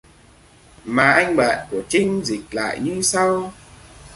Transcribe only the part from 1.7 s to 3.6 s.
của trinh dịch lại như sau